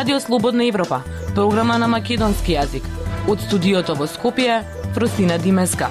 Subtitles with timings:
[0.00, 1.02] Радио Слободна Европа,
[1.34, 2.86] програма на македонски јазик.
[3.28, 4.62] Од студиото во Скопје,
[4.96, 5.90] Фросина Димеска.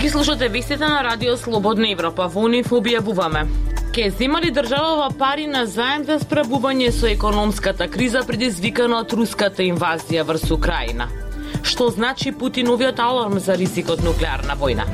[0.00, 2.30] Ги слушате вестите на Радио Слободна Европа.
[2.32, 3.44] Во нив објавуваме.
[3.92, 9.68] Ке зема ли државава пари на заем за справување со економската криза предизвикана од руската
[9.68, 11.12] инвазија врз Украина?
[11.62, 14.86] Што значи Путиновиот аларм за ризик од нуклеарна војна?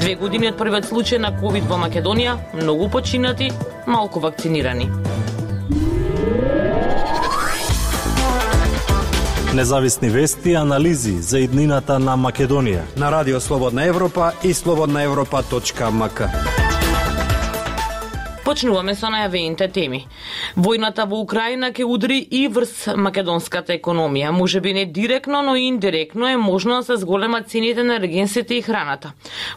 [0.00, 3.50] Две години од првиот случај на ковид во Македонија, многу починати,
[3.86, 4.90] малку вакцинирани.
[9.54, 16.69] Независни вести и анализи за иднината на Македонија на Радио Слободна Европа и слободнаевропа.мк.
[18.50, 19.98] Почнуваме со најавените теми.
[20.58, 24.32] Војната во Украина ќе удри и врз македонската економија.
[24.34, 28.54] Може би не директно, но и индиректно е можно да се зголемат цените на регенсите
[28.54, 29.12] и храната.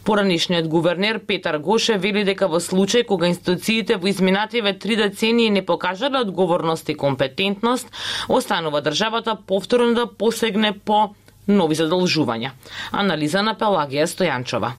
[0.05, 5.66] Поранишниот гувернер Петар Гоше вели дека во случај кога институциите во изминативе три децении не
[5.66, 7.89] покажале одговорност и компетентност,
[8.30, 11.16] останува државата повторно да посегне по
[11.47, 12.53] нови задолжувања.
[12.91, 14.78] Анализа на Пелагија Стојанчова.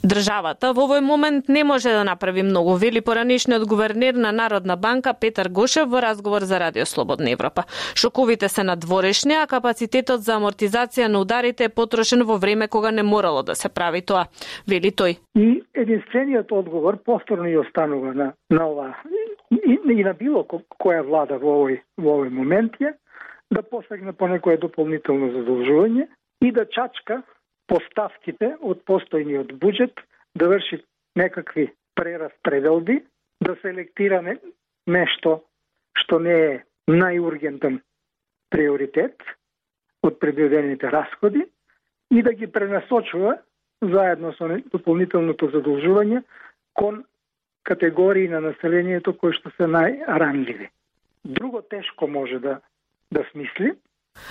[0.00, 5.12] Државата во овој момент не може да направи многу, вели поранишниот гувернер на Народна банка
[5.12, 7.64] Петар Гошев во разговор за Радио Слободна Европа.
[7.94, 13.02] Шоковите се надворешни, а капацитетот за амортизација на ударите е потрошен во време кога не
[13.02, 14.24] морало да се прави тоа,
[14.66, 15.18] вели тој.
[15.36, 18.96] И единствениот одговор повторно и останува на, на ова
[19.50, 20.46] и, и на било
[20.80, 22.94] која влада во овој, во овој момент е
[23.50, 26.08] да посегне по некое дополнително задолжување
[26.40, 27.22] и да чачка
[27.70, 29.94] поставките од постојниот буџет,
[30.34, 30.80] да врши
[31.18, 33.00] некакви прераспределби,
[33.40, 34.36] да селектира не,
[34.86, 35.40] нешто
[35.98, 36.58] што не е
[36.90, 37.80] најургентен
[38.50, 39.22] приоритет
[40.02, 41.44] од предвидените расходи
[42.10, 43.36] и да ги пренасочува
[43.80, 46.22] заедно со дополнителното задолжување
[46.74, 47.04] кон
[47.62, 50.70] категории на населението кои што се најранливи.
[51.24, 52.60] Друго тешко може да
[53.10, 53.74] да смисли,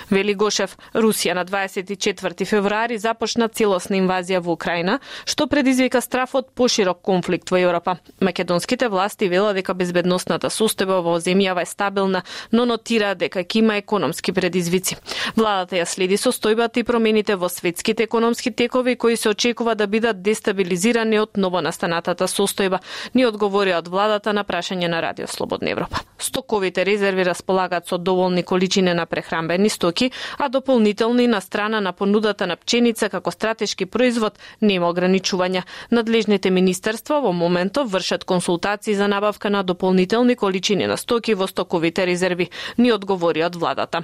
[0.09, 6.49] Вели Гошев, Русија на 24 февруари започна целосна инвазија во Украина, што предизвика страф од
[6.55, 7.97] поширок конфликт во Европа.
[8.21, 13.77] Македонските власти велат дека безбедносната состојба во земјава е стабилна, но нотира дека ќе има
[13.77, 14.97] економски предизвици.
[15.35, 20.21] Владата ја следи состојбата и промените во светските економски текови кои се очекува да бидат
[20.21, 22.79] дестабилизирани од новонастанатата состојба,
[23.13, 26.01] ни одговори од владата на прашање на Радио Слободна Европа.
[26.19, 32.47] Стоковите резерви располагаат со доволни количини на прехранбени стоки, а дополнителни на страна на понудата
[32.47, 35.63] на пченица како стратешки производ нема ограничувања.
[35.91, 42.07] Надлежните министерства во моментов вршат консултации за набавка на дополнителни количини на стоки во стоковите
[42.11, 44.03] резерви, ни одговори од владата.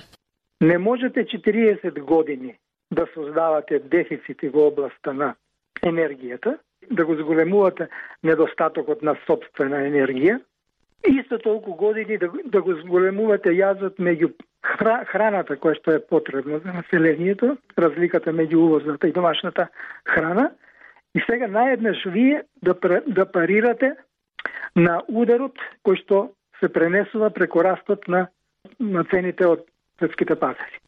[0.61, 2.55] Не можете 40 години
[2.91, 5.33] да создавате дефицити во областа на
[5.83, 6.57] енергијата,
[6.91, 7.89] да го зголемувате
[8.23, 10.39] недостатокот на собствена енергија,
[11.07, 14.31] исто толку години да, да го зголемувате јазот меѓу
[15.11, 19.67] храната која што е потребна за населението, разликата меѓу увозната и домашната
[20.07, 20.51] храна,
[21.15, 22.75] и сега наеднаш вие да,
[23.07, 23.95] да парирате
[24.75, 28.27] на ударот кој што се пренесува преку растот на,
[28.79, 29.65] на цените од
[29.99, 30.81] светските пазари.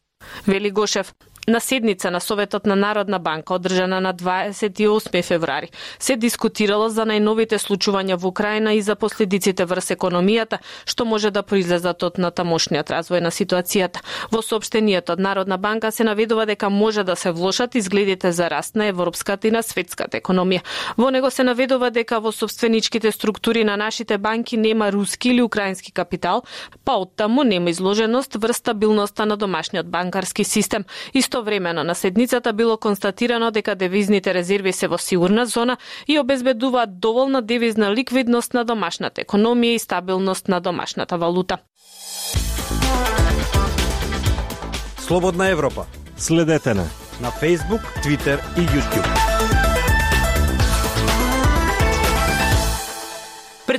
[0.46, 1.12] Вели Гошев,
[1.48, 7.56] На седница на Советот на Народна банка, одржана на 28 февруари, се дискутирало за најновите
[7.56, 13.24] случувања во Украина и за последиците врз економијата, што може да произлезат од натамошниот развој
[13.24, 14.04] на ситуацијата.
[14.28, 18.76] Во сообштенијето од Народна банка се наведува дека може да се влошат изгледите за раст
[18.76, 20.60] на европската и на светската економија.
[20.98, 25.92] Во него се наведува дека во собственичките структури на нашите банки нема руски или украински
[25.92, 26.42] капитал,
[26.84, 30.84] па оттаму нема изложеност врз стабилноста на домашниот банкарски систем.
[31.14, 35.76] Исто Истовремено на седницата било констатирано дека девизните резерви се во сигурна зона
[36.08, 41.58] и обезбедуваат доволна девизна ликвидност на домашната економија и стабилност на домашната валута.
[44.98, 45.86] Слободна Европа.
[46.16, 46.84] Следете на
[47.20, 49.57] на Facebook, Twitter и YouTube.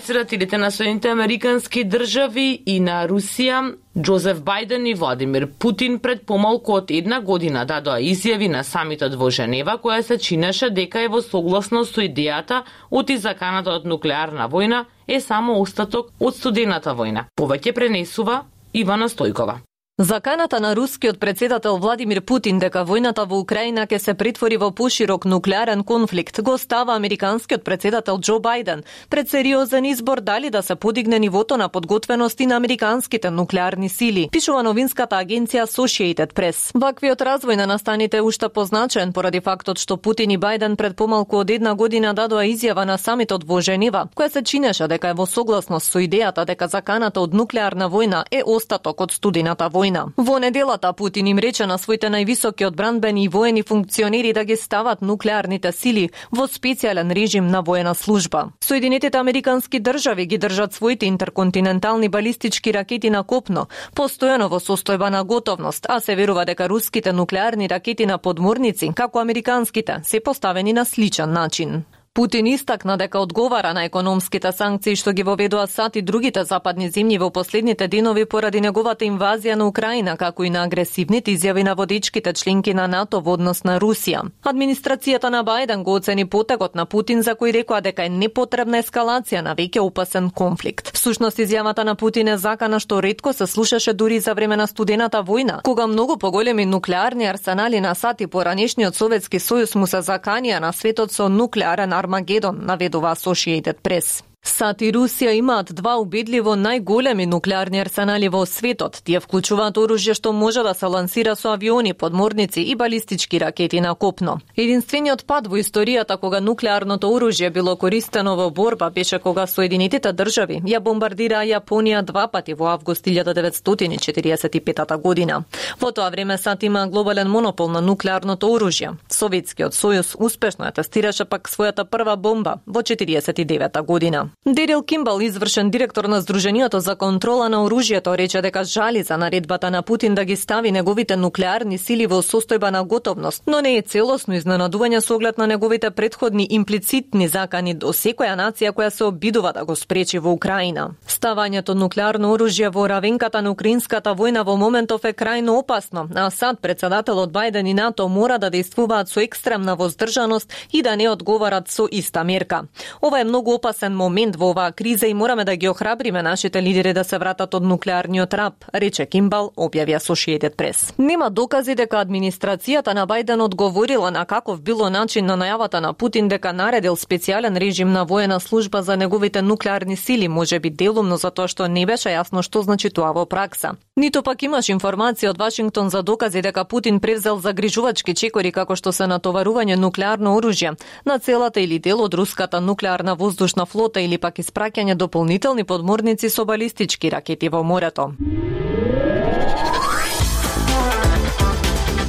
[0.09, 6.73] Председателите на Соединените Американски држави и на Русија, Джозеф Бајден и Владимир Путин пред помалку
[6.73, 11.21] од една година дадоа изјави на самитот во Женева која се чинеше дека е во
[11.21, 17.29] согласност со идејата оти заканата од нуклеарна војна е само остаток од студената војна.
[17.37, 19.68] Повеќе пренесува Ивана Стојкова.
[20.01, 25.25] Заканата на рускиот председател Владимир Путин дека војната во Украина ќе се притвори во поширок
[25.27, 31.19] нуклеарен конфликт го става американскиот председател Џо Бајден пред сериозен избор дали да се подигне
[31.19, 36.71] нивото на подготвености на американските нуклеарни сили, пишува новинската агенција Associated Press.
[36.79, 41.49] Ваквиот развој на настаните уште позначен поради фактот што Путин и Бајден пред помалку од
[41.49, 45.91] една година дадоа изјава на самитот во Женева, која се чинеше дека е во согласност
[45.91, 50.11] со идејата дека заканата од нуклеарна војна е остаток од студената војна војна.
[50.17, 55.01] Во неделата Путин им рече на своите највисоки одбранбени и воени функционери да ги стават
[55.01, 58.51] нуклеарните сили во специјален режим на воена служба.
[58.61, 65.23] Соединетите американски држави ги држат своите интерконтинентални балистички ракети на копно, постојано во состојба на
[65.23, 70.85] готовност, а се верува дека руските нуклеарни ракети на подморници, како американските, се поставени на
[70.85, 71.83] сличен начин.
[72.13, 77.19] Путин истакна дека одговара на економските санкции што ги воведоа САД и другите западни земји
[77.19, 82.33] во последните денови поради неговата инвазија на Украина, како и на агресивните изјави на водичките
[82.33, 84.23] членки на НАТО во однос на Русија.
[84.43, 89.41] Администрацијата на Бајден го оцени потегот на Путин за кој рекоа дека е непотребна ескалација
[89.41, 90.91] на веќе опасен конфликт.
[90.93, 95.21] Всушност изјавата на Путин е закана што ретко се слушаше дури за време на студената
[95.23, 100.59] војна, кога многу поголеми нуклеарни арсенали на САД и поранешниот Советски сојуз му се заканија
[100.59, 104.23] на светот со нуклеарен Армагедон, наведува Associated Press.
[104.43, 109.01] САД и Русија имаат два убедливо најголеми нуклеарни арсенали во светот.
[109.03, 113.93] Тие вклучуваат оружје што може да се лансира со авиони, подморници и балистички ракети на
[113.95, 114.39] копно.
[114.55, 120.61] Единствениот пат во историјата кога нуклеарното оружје било користено во борба беше кога Соединетите држави
[120.65, 125.43] ја бомбардираа Јапонија два пати во август 1945 година.
[125.81, 128.95] Во тоа време САД има глобален монопол на нуклеарното оружје.
[129.19, 134.29] Советскиот сојуз успешно ја тестираше пак својата прва бомба во 49 година.
[134.45, 139.71] Дерил Кимбал, извршен директор на Сдруженијето за контрола на оружјето, рече дека жали за наредбата
[139.71, 143.81] на Путин да ги стави неговите нуклеарни сили во состојба на готовност, но не е
[143.81, 149.51] целосно изненадување со оглед на неговите предходни имплицитни закани до секоја нација која се обидува
[149.53, 150.89] да го спречи во Украина.
[151.07, 156.61] Ставањето нуклеарно оружје во равенката на украинската војна во моментов е крајно опасно, а сад
[156.61, 161.87] председателот Бајден и НАТО мора да действуваат со екстремна воздржаност и да не одговарат со
[161.91, 162.63] иста мерка.
[163.01, 166.93] Ова е многу опасен момент во оваа криза и мораме да ги охрабриме нашите лидери
[166.93, 170.93] да се вратат од нуклеарниот рап, рече Кимбал, објави Associated Press.
[170.97, 176.27] Нема докази дека администрацијата на Бајден одговорила на каков било начин на најавата на Путин
[176.27, 181.47] дека наредил специјален режим на воена служба за неговите нуклеарни сили, може би делумно затоа
[181.47, 183.75] што не беше јасно што значи тоа во пракса.
[183.95, 188.91] Ниту пак имаш информација од Вашингтон за докази дека Путин превзел загрижувачки чекори како што
[188.99, 190.75] се натоварување нуклеарно оружје
[191.05, 196.45] на целата или дел од руската нуклеарна воздушна флота или пак испраќање дополнителни подморници со
[196.45, 198.11] балистички ракети во морето.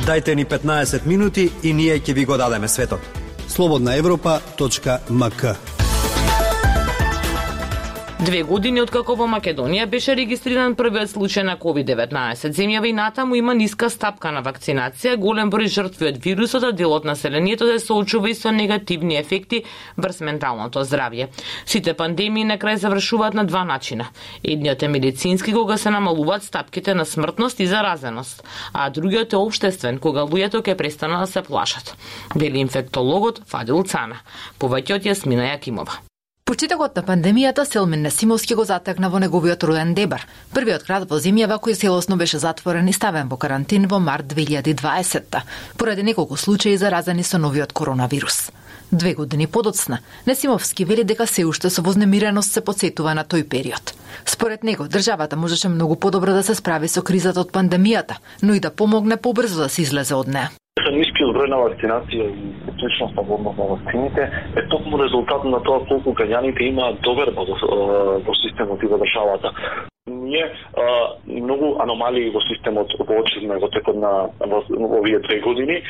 [0.06, 3.00] Дайте ни 15 минути и ние ќе ви го дадеме светот.
[3.48, 5.79] Слободна Европа.мк
[8.20, 13.54] Две години откако во Македонија беше регистриран првиот случај на COVID-19, земјава и натаму има
[13.56, 18.34] ниска стапка на вакцинација, голем број жртви од вирусот, а делот населението се соочува и
[18.34, 19.62] со негативни ефекти
[19.96, 21.30] врз менталното здравје.
[21.64, 24.10] Сите пандемии на крај завршуваат на два начина.
[24.44, 28.44] Едниот е медицински кога се намалуваат стапките на смртност и заразеност,
[28.74, 31.96] а другиот е обштествен кога луѓето ќе престанат да се плашат.
[32.36, 34.20] Вели инфектологот Фадил Цана.
[34.60, 36.09] Повеќе од Јасмина Јакимова.
[36.50, 41.60] Почетокот на пандемијата Селмин Несимовски го затекна во неговиот роден Дебар, првиот град во земјава
[41.62, 45.44] кој целосно беше затворен и ставен во карантин во март 2020
[45.78, 48.50] поради неколку случаи заразени со новиот коронавирус.
[48.90, 53.94] Две години подоцна, Несимовски вели дека се уште со вознемиреност се подсетува на тој период.
[54.26, 58.60] Според него, државата можеше многу подобро да се справи со кризата од пандемијата, но и
[58.60, 60.50] да помогне побрзо да се излезе од неа
[61.20, 65.84] високиот број на вакцинација и поточноста на однос на вакцините е токму резултат на тоа
[65.86, 69.52] колку граѓаните имаат доверба во, во системот и во државата.
[70.08, 70.44] Ние
[70.76, 75.82] а, многу аномалии во системот воочивме во текот на во, овие две години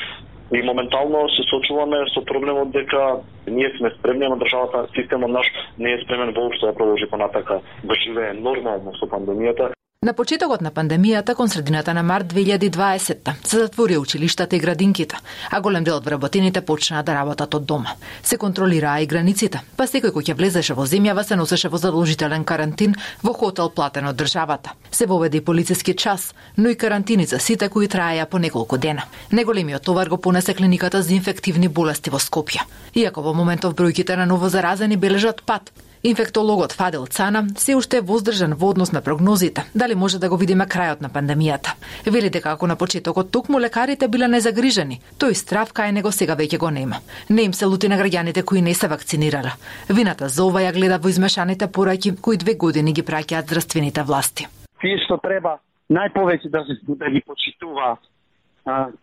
[0.52, 5.46] и моментално се сочуваме со проблемот дека ние сме спремни, на државата, системот наш
[5.78, 9.70] не е спремен воопшто да продолжи понатака да живее нормално со пандемијата.
[10.00, 15.16] На почетокот на пандемијата, кон средината на март 2020 се затвори училиштата и градинките,
[15.50, 17.92] а голем дел од вработените почнаа да работат од дома.
[18.22, 22.48] Се контролираа и границите, па секој кој ќе влезеше во земјава се носеше во задолжителен
[22.48, 24.72] карантин во хотел платен од државата.
[24.90, 29.04] Се воведе и полициски час, но и карантини за сите кои траеја по неколку дена.
[29.32, 32.64] Неголемиот товар го понесе клиниката за инфективни болести во Скопје.
[32.94, 38.00] Иако во моментов бројките на ново заразени бележат пат, Инфектологот Фадел Цана се уште е
[38.00, 41.76] воздржан во однос на прогнозите, дали може да го видиме крајот на пандемијата.
[42.06, 46.58] Вели дека ако на почетокот токму лекарите биле незагрижени, тој страв кај него сега веќе
[46.58, 47.04] го нема.
[47.28, 49.52] Не им се лути на граѓаните кои не се вакцинирале.
[49.90, 54.48] Вината за ова ја гледа во измешаните пораки кои две години ги праќаат здравствените власти.
[54.80, 55.58] Тие што треба
[55.92, 58.00] најповеќе да се да ги почитуваат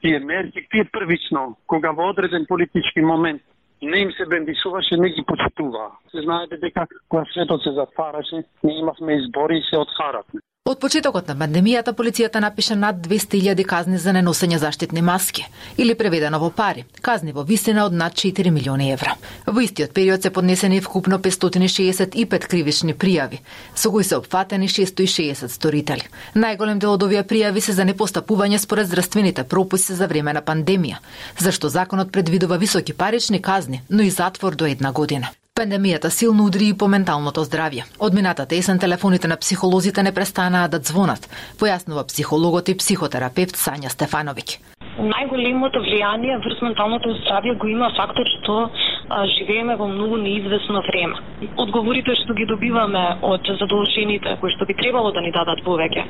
[0.01, 3.42] тие мерки, тие првично, кога во одреден политички момент
[3.81, 5.91] не им се бендисуваше, не ги почитуваа.
[6.12, 10.41] Се знаете дека кога светот се затвараше, ние имавме избори и се отхаравме.
[10.67, 15.45] Од почетокот на пандемијата полицијата напиша над 200.000 казни за неносење заштитни маски,
[15.79, 19.13] или преведено во пари, казни во висина од над 4 милиони евра.
[19.45, 23.39] Во истиот период се поднесени вкупно 565 кривични пријави,
[23.75, 26.12] со кои се опфатени 660 сторители.
[26.36, 31.00] Најголем дел од овие пријави се за непостапување според здравствените пропуси за време на пандемија,
[31.39, 35.31] зашто законот предвидува високи парични казни, но и затвор до една година.
[35.58, 37.88] Пандемијата силно удри и по менталното здравје.
[38.08, 41.26] Од минатата есен телефоните на психолозите не престанаа да звонат,
[41.58, 48.56] појаснува психологот и психотерапевт Сања Стефановиќ најголемото влијание врз менталното здравје го има фактор што
[48.66, 51.20] а, живееме во многу неизвестно време.
[51.58, 56.04] Одговорите што ги добиваме од задолжените кои што би требало да ни дадат повеќе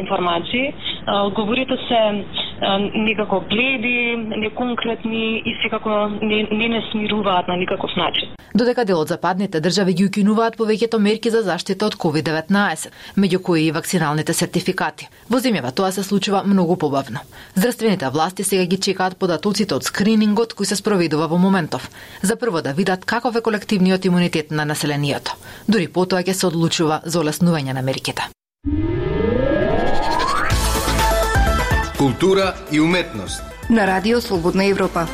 [0.00, 0.74] информации,
[1.06, 2.45] а, одговорите се а,
[2.94, 8.28] некако гледи, неконкретни и секако не, не не смируваат на никаков начин.
[8.54, 13.66] Додека дел од западните држави ги укинуваат повеќето мерки за заштита од COVID-19, меѓу кои
[13.66, 15.08] и вакциналните сертификати.
[15.28, 17.20] Во земјава тоа се случува многу побавно.
[17.54, 21.90] Здравствените власти сега ги чекаат податоците од скринингот кој се спроведува во моментов,
[22.22, 25.36] за прво да видат каков е колективниот имунитет на населението.
[25.68, 28.30] Дури потоа ќе се одлучува за олеснување на мерките.
[32.06, 35.06] Култура и уметност на Радио Слободна Европа.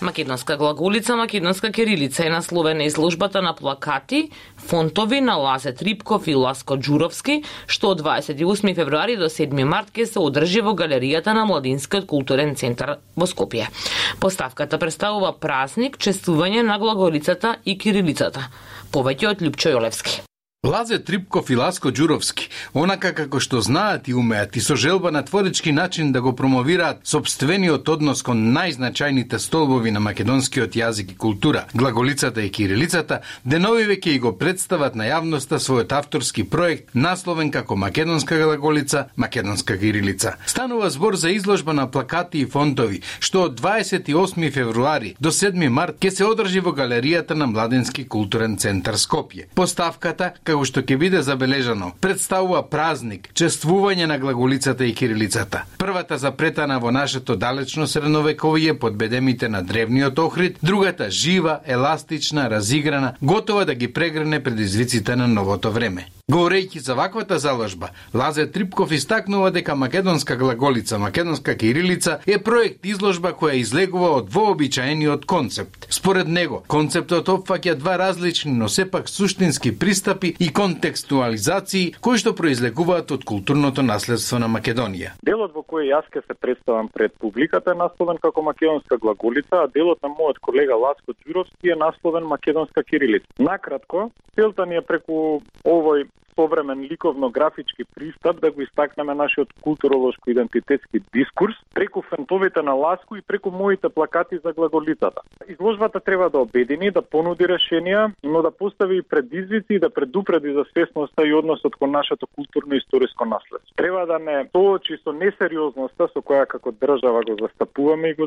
[0.00, 6.76] Македонска глаголица, македонска кирилица е насловена изложбата на плакати, фонтови на Лазе Трипков и Ласко
[6.76, 12.04] Джуровски, што од 28 февруари до 7 март ќе се одржи во галеријата на Младинскиот
[12.04, 13.72] културен центар во Скопје.
[14.20, 18.50] Поставката представува празник, честување на глаголицата и кирилицата.
[18.92, 20.33] Повеќе од Лјупчо Јолевски.
[20.64, 25.20] Лазе Трипков и Ласко Ѓуровски, онака како што знаат и умеат и со желба на
[25.22, 31.66] творечки начин да го промовираат собствениот однос кон најзначајните столбови на македонскиот јазик и култура,
[31.74, 37.76] глаголицата и кирилицата, денови веќе и го представат на јавноста својот авторски проект насловен како
[37.76, 40.38] Македонска глаголица, Македонска кирилица.
[40.46, 46.00] Станува збор за изложба на плакати и фонтови, што од 28 февруари до 7 март
[46.00, 49.44] ќе се одржи во галеријата на Младенски културен центар Скопје.
[49.54, 55.64] Поставката, како што ќе биде забележано, представува празник, чествување на глаголицата и кирилицата.
[55.82, 63.14] Првата запретана во нашето далечно средновековие под бедемите на древниот Охрид, другата жива, еластична, разиграна,
[63.22, 66.06] готова да ги прегрне предизвиците на новото време.
[66.32, 73.34] Говорејќи за ваквата заложба, Лазе Трипков истакнува дека македонска глаголица, македонска кирилица е проект изложба
[73.36, 75.84] која излегува од вообичаениот концепт.
[75.92, 83.12] Според него, концептот опфаќа два различни, но сепак суштински пристапи и контекстуализации кои што произлегуваат
[83.12, 85.12] од културното наследство на Македонија.
[85.28, 89.68] Делот во кој јас ке се представам пред публиката е насловен како македонска глаголица, а
[89.68, 93.28] делот на мојот колега Ласко Ѓуровски е насловен македонска кирилица.
[93.38, 101.54] Накратко, целта ни е преку овој современ ликовно-графички пристап да го истакнеме нашиот културолошко-идентитетски дискурс
[101.74, 105.20] преку фентовите на Ласко и преку моите плакати за глаголицата.
[105.48, 110.52] Изложбата треба да обедини, да понуди решенија, но да постави и предизвици и да предупреди
[110.52, 113.74] за свесноста и односот кон нашето културно-историско наследство.
[113.76, 118.26] Треба да не соочи со несериозноста со која како држава го застапуваме и го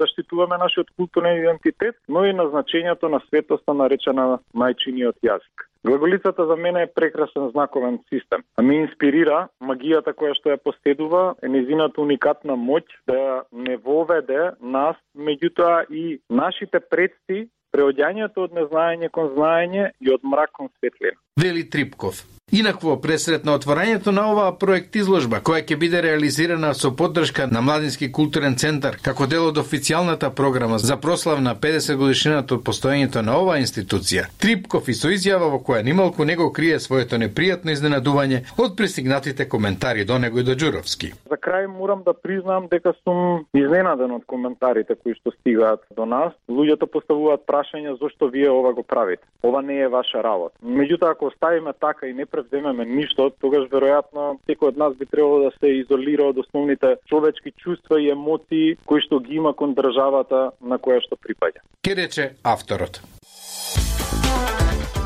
[0.00, 5.71] заштитуваме нашиот културен идентитет, но и на значењето на светоста наречена мајчиниот јазик.
[5.86, 8.40] Глаголицата за мене е прекрасен знаковен систем.
[8.56, 14.52] А ми инспирира магијата која што ја поседува, е незината уникатна моќ да не воведе
[14.60, 21.18] нас, меѓутоа и нашите предци преоѓањето од незнаење кон знаење и од мрак кон светлина.
[21.40, 22.22] Вели Трипков.
[22.54, 27.62] Инакво пресрет на отворањето на оваа проект изложба, која ќе биде реализирана со поддршка на
[27.64, 33.22] Младински културен центар, како дел од официјалната програма за прослав на 50 годишнината од постоењето
[33.24, 38.42] на оваа институција, Трипков и со изјава во која нималку него крие своето непријатно изненадување
[38.58, 41.14] од пристигнатите коментари до него и до Ѓуровски.
[41.32, 46.36] За крај морам да признам дека сум изненаден од коментарите кои што стигаат до нас.
[46.50, 49.24] Луѓето поставуваат прашања зошто вие ова го правите.
[49.42, 50.54] Ова не е ваша работа.
[50.60, 55.44] Меѓутоа ако оставиме така и не превземеме ништо, тогаш веројатно секој од нас би требало
[55.44, 60.50] да се изолира од основните човечки чувства и емоции кои што ги има кон државата
[60.60, 61.62] на која што припаѓа.
[61.82, 63.00] Ке рече авторот.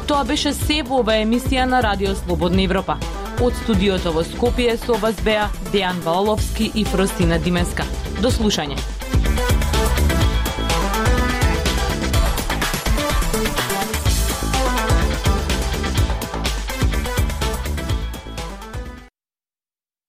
[0.07, 2.99] Тоа беше се во оваа емисија на Радио Слободна Европа.
[3.43, 7.85] Од студиото во Скопје со вас беа Дејан Валаловски и Фростина Димеска.
[8.23, 8.96] До слушање.